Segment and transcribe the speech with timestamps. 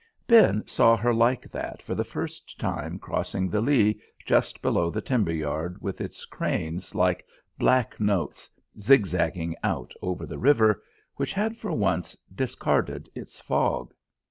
[0.25, 4.99] Ben saw her like that for the first time crossing the Lee just below the
[4.99, 7.23] timber yard with its cranes like
[7.59, 10.81] black notes zigzagging out over the river,
[11.17, 13.93] which had for once discarded its fog.